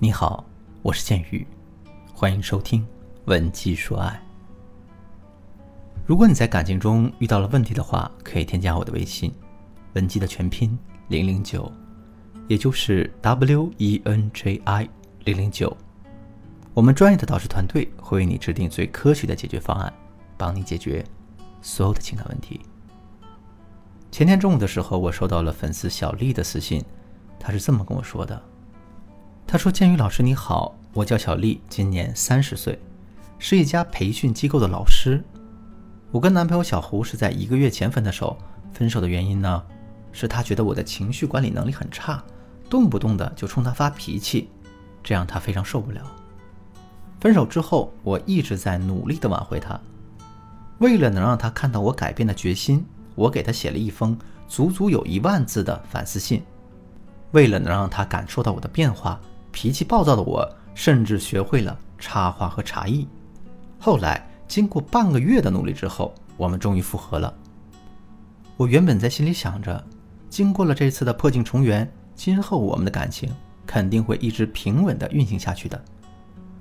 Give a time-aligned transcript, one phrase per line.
[0.00, 0.44] 你好，
[0.80, 1.44] 我是剑宇，
[2.14, 2.82] 欢迎收听
[3.24, 4.08] 《文姬说爱》。
[6.06, 9.34] 如果你在感情中遇到了问题的话，可以添加我的微信
[9.94, 10.78] “文姬”的全拼
[11.08, 11.68] 零零九，
[12.46, 14.88] 也就是 W E N J I
[15.24, 15.76] 零零九。
[16.74, 19.92] 我们专业的导师团队会为你制定最科学的解决方案，
[20.36, 21.04] 帮你解决
[21.60, 22.60] 所有的情感问题。
[24.12, 26.84] 前天中午的时候，我收到了粉丝小丽的私信，
[27.36, 28.40] 她是这么跟我说的。
[29.50, 32.78] 他说：“建宇老师你好，我叫小丽，今年三十岁，
[33.38, 35.24] 是一家培训机构的老师。
[36.10, 38.36] 我跟男朋友小胡是在一个月前分的手，
[38.74, 39.62] 分手的原因呢，
[40.12, 42.22] 是他觉得我的情绪管理能力很差，
[42.68, 44.50] 动不动的就冲他发脾气，
[45.02, 46.02] 这样他非常受不了。
[47.18, 49.80] 分手之后，我一直在努力的挽回他，
[50.76, 54.14] 为了能让他看到我改变的决心，我给他写了一封
[54.46, 56.42] 足足有一万字的反思信，
[57.30, 59.18] 为了能让他感受到我的变化。”
[59.60, 63.08] 脾气暴躁的我，甚至学会了插话和茶艺。
[63.76, 67.34] 后来，经过半个月的努力之后，我们终于复合了。
[68.56, 69.84] 我原本在心里想着，
[70.30, 73.34] 经过了这次的破镜重圆，今后我们的感情
[73.66, 75.84] 肯定会一直平稳的运行下去的。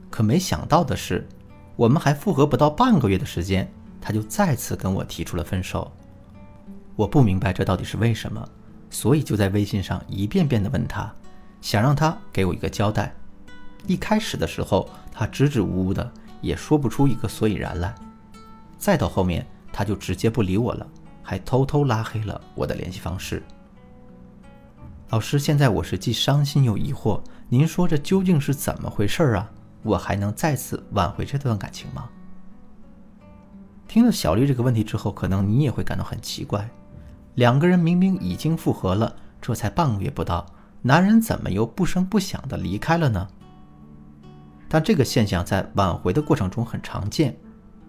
[0.10, 1.30] 可没想到的是，
[1.76, 5.92] 我们还复合不到半个月的时间，他就再次跟我提出了分手。
[6.96, 8.44] 我不明白这到底是为什么，
[8.90, 11.14] 所以就在微信上一遍遍地问他。
[11.62, 13.14] 想让他给我一个交代。
[13.86, 17.94] 一开始的时候，他支支吾吾的，也说不出一个所以然来。
[18.78, 20.88] 再到后面，他就直接不理我了，
[21.24, 23.42] 还偷偷拉黑了我的联系方式。
[25.10, 29.50] 老师，现在我是既伤心又疑惑，您说这究竟是怎么回事啊？
[29.84, 32.10] 我还能再次挽回这段感情吗？
[33.88, 36.70] 听了小丽这个问题之后，可能你也会感到很奇怪：
[37.36, 40.46] 两个人明明已经复合了，这才半个月不到。
[40.82, 43.28] 男人怎么又不声不响地离开了呢？
[44.70, 47.38] 但这个现象在挽回的过程中很常见。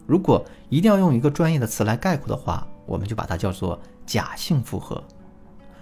[0.07, 5.03] 如果一定要用一个专业的词来概括的话，我们就把它叫做假性复合。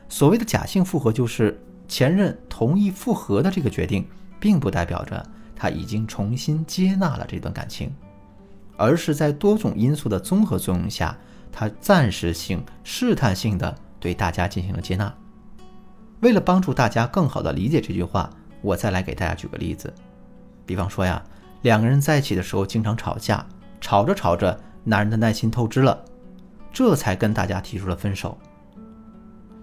[0.08, 4.08] 所谓的假性复合，就是前任同意复合的这个决定，
[4.40, 7.94] 并不代表着他已经重新接纳了这段感情，
[8.76, 11.16] 而是在多种因素的综合作用下，
[11.52, 15.14] 他暂时性、试探性的对大家进行了接纳。
[16.20, 18.30] 为了帮助大家更好的理解这句话，
[18.62, 19.92] 我再来给大家举个例子。
[20.64, 21.22] 比方说呀，
[21.62, 23.44] 两个人在一起的时候经常吵架，
[23.80, 26.02] 吵着吵着，男人的耐心透支了，
[26.72, 28.36] 这才跟大家提出了分手。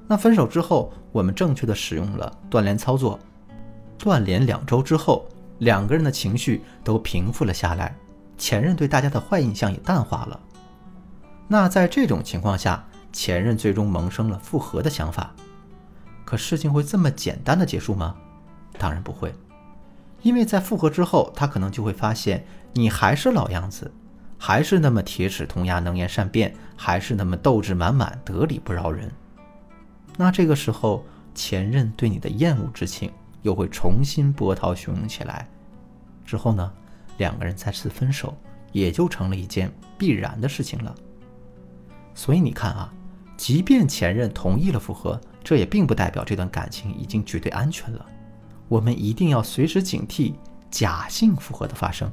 [0.07, 3.19] 那分手之后，我们正确的使用了断联操作，
[3.97, 5.27] 断联两周之后，
[5.59, 7.95] 两个人的情绪都平复了下来，
[8.37, 10.39] 前任对大家的坏印象也淡化了。
[11.47, 15.33] 那在这种情况下，前任最终萌生了复合的想法。
[16.33, 18.15] 可事情会这么简单的结束吗？
[18.79, 19.31] 当然不会，
[20.23, 23.91] 因为在复合之后，他可能就会发现你还是老样子，
[24.39, 29.11] 还是那么铁齿铜牙、能言善辩，还是那么斗志满满、得理不饶人。
[30.17, 31.05] 那这个时候，
[31.35, 33.11] 前任对你的厌恶之情
[33.43, 35.47] 又会重新波涛汹涌起来。
[36.25, 36.73] 之后呢，
[37.19, 38.35] 两个人再次分手，
[38.71, 40.95] 也就成了一件必然的事情了。
[42.15, 42.91] 所以你看啊，
[43.37, 45.21] 即便前任同意了复合。
[45.43, 48.05] 这也并不代表这段感情已经绝对安全了，
[48.69, 50.33] 我们一定要随时警惕
[50.71, 52.09] 假性复合的发生。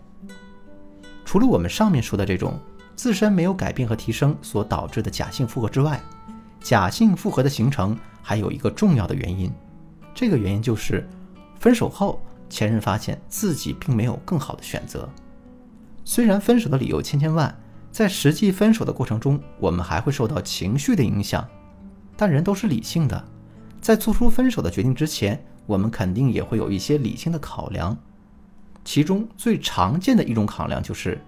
[1.24, 2.58] 除了我们上面说的这种
[2.96, 6.00] 自身没有改变和提升所导致的假性复合之外，
[6.60, 9.50] 假性复合的形成还有一个重要的原因，
[10.12, 11.08] 这个原因就是
[11.58, 15.08] 分手后前任发现自己并没有更好的选择。
[16.04, 17.56] 虽然分手的理由千千万，
[17.92, 21.46] 在实际分手的过程中，我们还会受到情绪的影响。
[22.20, 23.24] 但人都是理性的，
[23.80, 27.96] 在做出分手的决定之前，我们肯定也会有一些理性的考量。
[28.84, 31.18] 其中最常见的一种考量就是，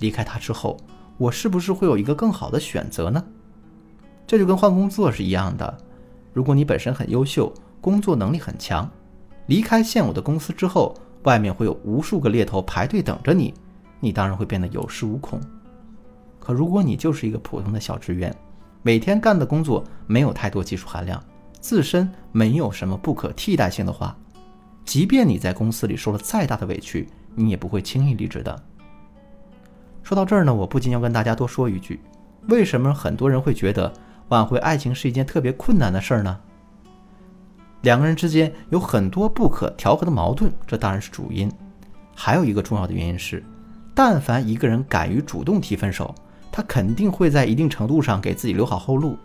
[0.00, 0.76] 离开他之后，
[1.18, 3.24] 我是不是会有一个更好的选择呢？
[4.26, 5.78] 这就跟换工作是一样的。
[6.32, 8.90] 如果你本身很优秀，工作能力很强，
[9.46, 13.54] 离开现有的公司之后，外面会有无数个猎头排队等着你，
[14.00, 15.40] 你当然会变得有恃无恐。
[16.40, 18.34] 可如果你就是一个普通的小职员，
[18.86, 21.18] 每天干的工作没有太多技术含量，
[21.58, 24.14] 自身没有什么不可替代性的话，
[24.84, 28.62] 即便你在公司里受了再大的委屈，你也不会轻易离职的。
[30.02, 31.98] 说到这儿呢，我不禁要跟大家多说一句：
[32.48, 33.90] 为什么很多人会觉得
[34.28, 36.38] 挽回爱情是一件特别困难的事儿呢？
[37.80, 41.50] 两个人之间有很多不可调和的矛盾，这当然是主因。
[42.14, 43.42] 还有一个重要的原因是，
[43.94, 46.14] 但凡一个人敢于主动提分手。
[46.56, 49.18] 他肯定会在一定程度上给自己留好后路，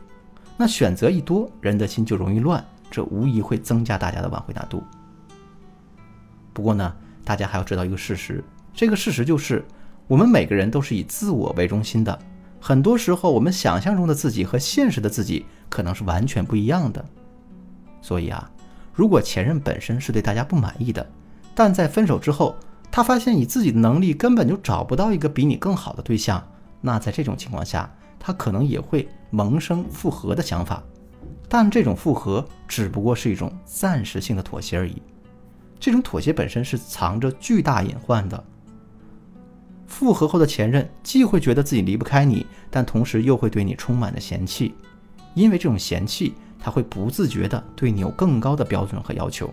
[0.57, 4.81] 那选择一多，人的心就容易乱，这无疑会增加大家的挽回难度。
[6.51, 6.91] 不过呢，
[7.23, 8.43] 大家还要知道一个事实，
[8.73, 9.63] 这个事实就是，
[10.07, 12.17] 我们每个人都是以自我为中心的。
[12.59, 17.05] 很多时候，我们想象中的自己和现实的自己可能是完全不一样的。
[18.01, 18.49] 所以啊，
[18.91, 21.07] 如果前任本身是对大家不满意的，
[21.53, 22.55] 但在分手之后，
[22.89, 26.43] 他发现以自己的能力根本就找不到一个比你更好的对象，
[26.81, 27.89] 那在这种情况下，
[28.19, 30.83] 他可能也会萌生复合的想法。
[31.47, 35.01] 但这种复合只不过是一种暂时性的妥协而已。
[35.79, 38.43] 这种妥协本身是藏着巨大隐患的。
[39.87, 44.75] 复合后的前任既会觉得自己离不开你，但同时又会对你充满了嫌弃，
[45.33, 49.51] 因为这种嫌弃，他会不自觉地对你有更高的标准和要求，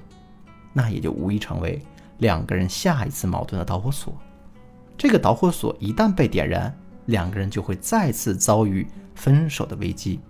[0.75, 1.81] 那也就无疑成为
[2.19, 4.15] 两个人下一次矛盾的导火索。
[4.99, 6.77] 这个导火索一旦被点燃，
[7.07, 10.21] 两个人就会再次遭遇分手的危机。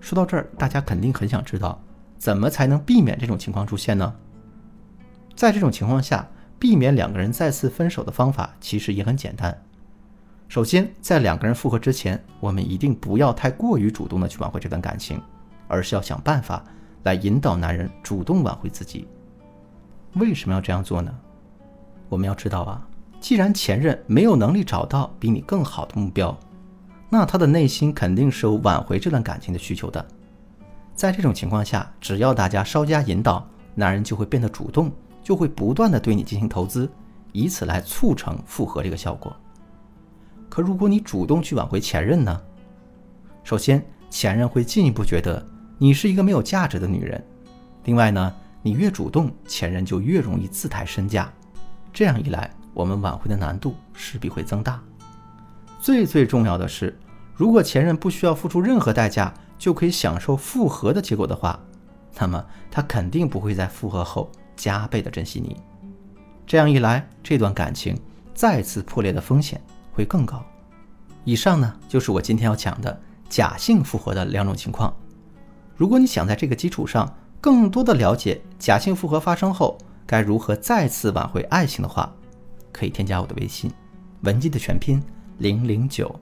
[0.00, 1.80] 说到这儿，大家肯定很想知道，
[2.18, 4.14] 怎么才能避免这种情况出现呢？
[5.34, 9.56] 在这种情况下，避免两个人再次分手的方法其实也很简单。
[10.48, 15.20] 首先，在两个人复合之前，我们一定不要太过于主动的去挽回这段感情，
[15.66, 16.62] 而是要想办法
[17.04, 19.08] 来引导男人主动挽回自己。
[20.14, 21.12] 为什么要这样做呢？
[22.08, 22.86] 我们要知道啊，
[23.22, 26.36] 既然前任没有能力找到比你更好的目标。
[27.08, 30.04] 那他的内心肯定是有挽回这段感情的需求的，
[30.92, 33.46] 在这种情况下，只要大家稍加引导，
[33.76, 34.90] 男人就会变得主动，
[35.22, 36.90] 就会不断的对你进行投资，
[37.30, 39.34] 以此来促成复合这个效果。
[40.48, 42.40] 可如果你主动去挽回前任呢？
[43.44, 45.46] 首先，前任会进一步觉得
[45.78, 47.24] 你是一个没有价值的女人，
[47.84, 51.32] 另外呢，你越主动，前任就越容易自抬身价，
[51.92, 54.80] 这样一来，我们挽回的难度势必会增大。
[55.80, 56.98] 最最重要的是，
[57.34, 61.58] 如果前任不需要付出任何代价就可以享受复合的结果的话，
[62.18, 65.56] 那么他肯定不会在复合后加倍的珍惜你。
[66.46, 67.98] 这样一来，这段感情
[68.34, 69.60] 再次破裂的风险
[69.92, 70.44] 会更高。
[71.24, 74.94] 以上呢，就是我今天要讲的假性复合的两种情况。
[75.76, 79.76] 如果你想在这个基础上更多的了解假性复合发生后
[80.06, 82.12] 该如何再次挽回爱情的话，
[82.72, 83.70] 可以添加我的微信，
[84.22, 85.02] 文姬的全拼。
[85.38, 86.14] 零零九，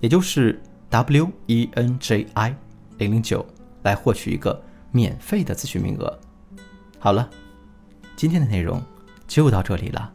[0.00, 2.56] 也就是 W E N J I
[2.96, 3.44] 零零九，
[3.82, 4.62] 来获取一个
[4.92, 6.18] 免费的咨询名额。
[6.98, 7.28] 好了，
[8.14, 8.80] 今天的内容
[9.26, 10.10] 就到这里了。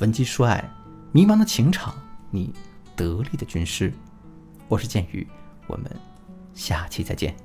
[0.00, 0.68] 文姬说爱，
[1.12, 1.94] 迷茫的情场，
[2.30, 2.52] 你
[2.96, 3.92] 得力的军师。
[4.66, 5.24] 我是剑宇，
[5.68, 5.88] 我们
[6.54, 7.36] 下期再见。